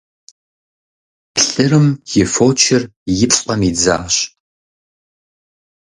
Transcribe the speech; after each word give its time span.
Плъырым 1.33 1.87
и 2.21 2.23
фочыр 2.33 2.81
и 3.23 3.25
плӀэм 3.35 3.61
идзащ. 3.69 4.15